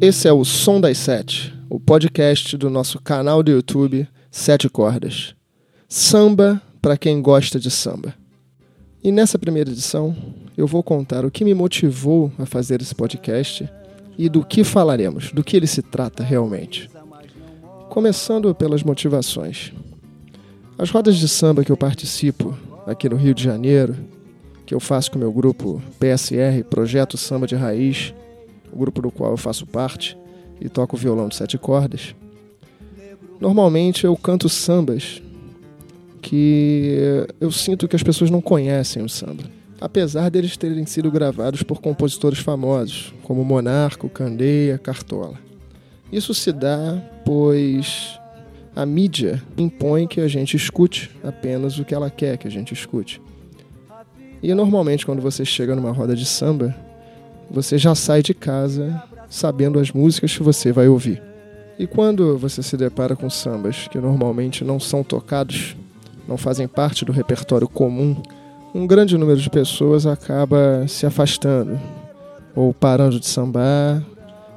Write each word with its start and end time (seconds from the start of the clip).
Esse 0.00 0.28
é 0.28 0.32
o 0.32 0.44
Som 0.44 0.80
das 0.80 0.96
Sete, 0.96 1.52
o 1.68 1.80
podcast 1.80 2.56
do 2.56 2.70
nosso 2.70 3.02
canal 3.02 3.42
do 3.42 3.50
YouTube 3.50 4.06
Sete 4.30 4.68
Cordas. 4.68 5.34
Samba 5.88 6.62
para 6.80 6.96
quem 6.96 7.20
gosta 7.20 7.58
de 7.58 7.68
samba. 7.68 8.14
E 9.02 9.10
nessa 9.10 9.36
primeira 9.40 9.70
edição, 9.70 10.16
eu 10.56 10.68
vou 10.68 10.84
contar 10.84 11.24
o 11.24 11.32
que 11.32 11.44
me 11.44 11.52
motivou 11.52 12.30
a 12.38 12.46
fazer 12.46 12.80
esse 12.80 12.94
podcast 12.94 13.68
e 14.16 14.28
do 14.28 14.44
que 14.44 14.62
falaremos, 14.62 15.32
do 15.32 15.42
que 15.42 15.56
ele 15.56 15.66
se 15.66 15.82
trata 15.82 16.22
realmente. 16.22 16.88
Começando 17.88 18.54
pelas 18.54 18.84
motivações. 18.84 19.72
As 20.78 20.90
rodas 20.90 21.16
de 21.16 21.26
samba 21.26 21.64
que 21.64 21.72
eu 21.72 21.76
participo 21.76 22.56
aqui 22.86 23.08
no 23.08 23.16
Rio 23.16 23.34
de 23.34 23.42
Janeiro, 23.42 23.96
que 24.64 24.72
eu 24.72 24.78
faço 24.78 25.10
com 25.10 25.18
meu 25.18 25.32
grupo 25.32 25.82
PSR, 25.98 26.62
Projeto 26.70 27.16
Samba 27.16 27.48
de 27.48 27.56
Raiz, 27.56 28.14
o 28.72 28.78
grupo 28.78 29.02
do 29.02 29.10
qual 29.10 29.30
eu 29.30 29.36
faço 29.36 29.66
parte 29.66 30.16
e 30.60 30.68
toco 30.68 30.96
violão 30.96 31.28
de 31.28 31.36
sete 31.36 31.56
cordas. 31.58 32.14
Normalmente 33.40 34.04
eu 34.04 34.16
canto 34.16 34.48
sambas 34.48 35.22
que 36.20 37.26
eu 37.40 37.50
sinto 37.52 37.86
que 37.86 37.96
as 37.96 38.02
pessoas 38.02 38.30
não 38.30 38.40
conhecem 38.40 39.02
o 39.02 39.08
samba, 39.08 39.44
apesar 39.80 40.28
deles 40.30 40.56
terem 40.56 40.84
sido 40.86 41.10
gravados 41.10 41.62
por 41.62 41.80
compositores 41.80 42.40
famosos, 42.40 43.14
como 43.22 43.44
Monarco, 43.44 44.08
Candeia, 44.08 44.76
Cartola. 44.76 45.38
Isso 46.10 46.34
se 46.34 46.52
dá 46.52 47.00
pois 47.24 48.18
a 48.74 48.84
mídia 48.86 49.42
impõe 49.56 50.06
que 50.06 50.20
a 50.20 50.28
gente 50.28 50.56
escute 50.56 51.10
apenas 51.22 51.78
o 51.78 51.84
que 51.84 51.94
ela 51.94 52.10
quer 52.10 52.36
que 52.38 52.48
a 52.48 52.50
gente 52.50 52.72
escute. 52.74 53.20
E 54.42 54.54
normalmente 54.54 55.04
quando 55.04 55.20
você 55.20 55.44
chega 55.44 55.74
numa 55.74 55.92
roda 55.92 56.14
de 56.14 56.24
samba, 56.24 56.74
você 57.50 57.78
já 57.78 57.94
sai 57.94 58.22
de 58.22 58.34
casa 58.34 59.02
sabendo 59.28 59.78
as 59.78 59.90
músicas 59.90 60.36
que 60.36 60.42
você 60.42 60.72
vai 60.72 60.88
ouvir. 60.88 61.22
E 61.78 61.86
quando 61.86 62.36
você 62.36 62.62
se 62.62 62.76
depara 62.76 63.14
com 63.14 63.30
sambas 63.30 63.86
que 63.88 63.98
normalmente 63.98 64.64
não 64.64 64.80
são 64.80 65.04
tocados, 65.04 65.76
não 66.26 66.36
fazem 66.36 66.66
parte 66.66 67.04
do 67.04 67.12
repertório 67.12 67.68
comum, 67.68 68.20
um 68.74 68.86
grande 68.86 69.16
número 69.16 69.40
de 69.40 69.48
pessoas 69.48 70.06
acaba 70.06 70.86
se 70.88 71.06
afastando, 71.06 71.78
ou 72.54 72.74
parando 72.74 73.20
de 73.20 73.26
sambar, 73.26 74.02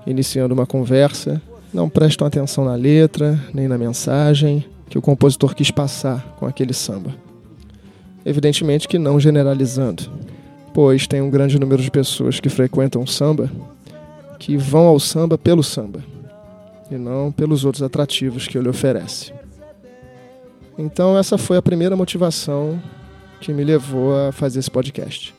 iniciando 0.06 0.54
uma 0.54 0.66
conversa, 0.66 1.42
não 1.74 1.88
prestam 1.88 2.28
atenção 2.28 2.66
na 2.66 2.76
letra, 2.76 3.40
nem 3.54 3.68
na 3.68 3.78
mensagem 3.78 4.66
que 4.90 4.98
o 4.98 5.02
compositor 5.02 5.56
quis 5.56 5.72
passar 5.72 6.36
com 6.38 6.46
aquele 6.46 6.74
samba. 6.74 7.16
Evidentemente 8.26 8.88
que 8.88 9.00
não 9.00 9.20
generalizando, 9.20 10.04
pois 10.74 11.08
tem 11.08 11.22
um 11.22 11.30
grande 11.30 11.60
número 11.60 11.82
de 11.82 11.92
pessoas 11.92 12.40
que 12.40 12.50
frequentam 12.50 13.06
samba 13.06 13.50
que 14.40 14.58
vão 14.58 14.88
ao 14.88 15.00
samba 15.00 15.38
pelo 15.38 15.62
samba 15.62 16.04
e 16.90 16.96
não 16.96 17.32
pelos 17.32 17.64
outros 17.64 17.84
atrativos 17.84 18.48
que 18.48 18.58
ele 18.58 18.70
oferece. 18.70 19.32
Então, 20.78 21.18
essa 21.18 21.38
foi 21.38 21.58
a 21.58 21.62
primeira 21.62 21.96
motivação 21.96 22.82
que 23.40 23.54
me 23.54 23.64
levou 23.64 24.18
a 24.18 24.32
fazer 24.32 24.60
esse 24.60 24.72
podcast. 24.72 25.34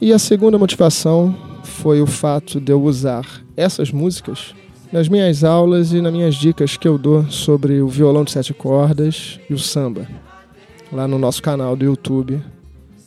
E 0.00 0.12
a 0.12 0.18
segunda 0.18 0.58
motivação 0.58 1.34
foi 1.64 2.00
o 2.00 2.06
fato 2.06 2.60
de 2.60 2.70
eu 2.70 2.82
usar 2.82 3.24
essas 3.56 3.90
músicas 3.90 4.54
nas 4.92 5.08
minhas 5.08 5.42
aulas 5.42 5.92
e 5.92 6.00
nas 6.00 6.12
minhas 6.12 6.34
dicas 6.34 6.76
que 6.76 6.86
eu 6.86 6.98
dou 6.98 7.24
sobre 7.30 7.80
o 7.80 7.88
violão 7.88 8.24
de 8.24 8.30
sete 8.30 8.54
cordas 8.54 9.40
e 9.48 9.54
o 9.54 9.58
samba, 9.58 10.06
lá 10.92 11.08
no 11.08 11.18
nosso 11.18 11.42
canal 11.42 11.74
do 11.74 11.84
YouTube, 11.84 12.42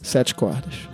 Sete 0.02 0.34
Cordas. 0.34 0.91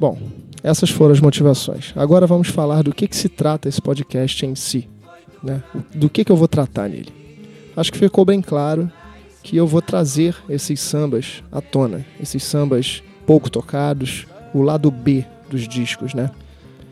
Bom, 0.00 0.16
essas 0.62 0.88
foram 0.88 1.12
as 1.12 1.20
motivações. 1.20 1.92
Agora 1.94 2.26
vamos 2.26 2.48
falar 2.48 2.82
do 2.82 2.94
que, 2.94 3.06
que 3.06 3.14
se 3.14 3.28
trata 3.28 3.68
esse 3.68 3.82
podcast 3.82 4.46
em 4.46 4.54
si. 4.54 4.88
Né? 5.44 5.62
Do 5.94 6.08
que, 6.08 6.24
que 6.24 6.32
eu 6.32 6.36
vou 6.36 6.48
tratar 6.48 6.88
nele. 6.88 7.12
Acho 7.76 7.92
que 7.92 7.98
ficou 7.98 8.24
bem 8.24 8.40
claro 8.40 8.90
que 9.42 9.58
eu 9.58 9.66
vou 9.66 9.82
trazer 9.82 10.34
esses 10.48 10.80
sambas 10.80 11.44
à 11.52 11.60
tona, 11.60 12.06
esses 12.18 12.42
sambas 12.42 13.02
pouco 13.26 13.50
tocados, 13.50 14.26
o 14.54 14.62
lado 14.62 14.90
B 14.90 15.22
dos 15.50 15.68
discos, 15.68 16.14
né? 16.14 16.30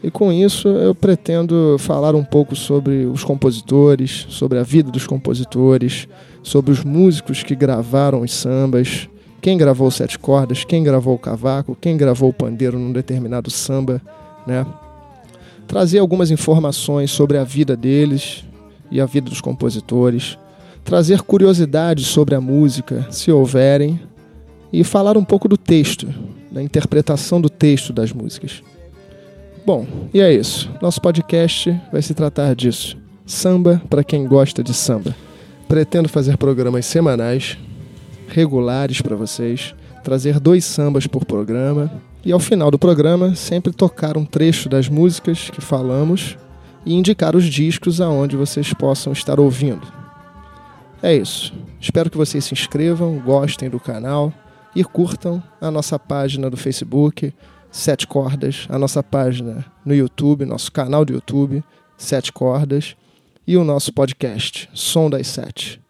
E 0.02 0.10
com 0.10 0.30
isso 0.30 0.68
eu 0.68 0.94
pretendo 0.94 1.76
falar 1.78 2.14
um 2.14 2.22
pouco 2.22 2.54
sobre 2.54 3.06
os 3.06 3.24
compositores, 3.24 4.26
sobre 4.28 4.58
a 4.58 4.62
vida 4.62 4.90
dos 4.90 5.06
compositores, 5.06 6.06
sobre 6.42 6.72
os 6.72 6.84
músicos 6.84 7.42
que 7.42 7.56
gravaram 7.56 8.20
os 8.20 8.34
sambas, 8.34 9.08
quem 9.40 9.56
gravou 9.56 9.90
sete 9.90 10.18
cordas, 10.18 10.64
quem 10.64 10.82
gravou 10.82 11.14
o 11.14 11.18
cavaco, 11.18 11.76
quem 11.80 11.96
gravou 11.96 12.30
o 12.30 12.32
pandeiro 12.32 12.78
num 12.78 12.92
determinado 12.92 13.50
samba, 13.50 14.02
né? 14.46 14.66
Trazer 15.66 15.98
algumas 15.98 16.30
informações 16.30 17.10
sobre 17.10 17.36
a 17.38 17.44
vida 17.44 17.76
deles 17.76 18.44
e 18.90 19.00
a 19.00 19.06
vida 19.06 19.28
dos 19.28 19.40
compositores, 19.40 20.38
trazer 20.84 21.22
curiosidades 21.22 22.06
sobre 22.06 22.34
a 22.34 22.40
música, 22.40 23.06
se 23.10 23.30
houverem, 23.30 24.00
e 24.72 24.84
falar 24.84 25.16
um 25.16 25.24
pouco 25.24 25.48
do 25.48 25.56
texto, 25.56 26.08
da 26.50 26.62
interpretação 26.62 27.40
do 27.40 27.48
texto 27.48 27.92
das 27.92 28.12
músicas. 28.12 28.62
Bom, 29.64 29.86
e 30.12 30.20
é 30.20 30.32
isso. 30.32 30.70
Nosso 30.80 31.00
podcast 31.00 31.78
vai 31.92 32.02
se 32.02 32.14
tratar 32.14 32.54
disso. 32.54 32.96
Samba 33.26 33.82
para 33.88 34.02
quem 34.02 34.26
gosta 34.26 34.62
de 34.62 34.72
samba. 34.72 35.14
Pretendo 35.68 36.08
fazer 36.08 36.38
programas 36.38 36.86
semanais 36.86 37.58
regulares 38.28 39.00
para 39.00 39.16
vocês, 39.16 39.74
trazer 40.04 40.38
dois 40.38 40.64
sambas 40.64 41.06
por 41.06 41.24
programa 41.24 41.90
e 42.24 42.32
ao 42.32 42.38
final 42.38 42.70
do 42.70 42.78
programa 42.78 43.34
sempre 43.34 43.72
tocar 43.72 44.16
um 44.16 44.24
trecho 44.24 44.68
das 44.68 44.88
músicas 44.88 45.50
que 45.50 45.60
falamos 45.60 46.36
e 46.84 46.94
indicar 46.94 47.34
os 47.34 47.44
discos 47.44 48.00
aonde 48.00 48.36
vocês 48.36 48.72
possam 48.72 49.12
estar 49.12 49.40
ouvindo. 49.40 49.86
É 51.02 51.14
isso. 51.14 51.52
Espero 51.80 52.10
que 52.10 52.16
vocês 52.16 52.44
se 52.44 52.54
inscrevam, 52.54 53.18
gostem 53.18 53.70
do 53.70 53.78
canal 53.78 54.32
e 54.74 54.82
curtam 54.84 55.42
a 55.60 55.70
nossa 55.70 55.98
página 55.98 56.50
do 56.50 56.56
Facebook, 56.56 57.32
Sete 57.70 58.06
Cordas, 58.06 58.66
a 58.68 58.78
nossa 58.78 59.02
página 59.02 59.64
no 59.84 59.94
YouTube, 59.94 60.44
nosso 60.44 60.72
canal 60.72 61.04
do 61.04 61.12
YouTube, 61.12 61.62
Sete 61.96 62.32
Cordas, 62.32 62.96
e 63.46 63.56
o 63.56 63.64
nosso 63.64 63.92
podcast, 63.92 64.68
Som 64.74 65.08
das 65.08 65.26
Sete. 65.26 65.80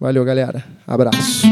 Valeu, 0.00 0.24
galera. 0.24 0.64
Abraço. 0.86 1.46